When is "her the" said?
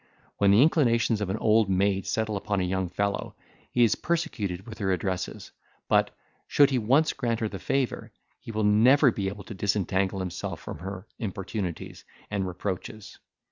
7.39-7.59